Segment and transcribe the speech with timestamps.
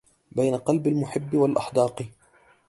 [0.31, 2.03] بين قلب المحب والأحداق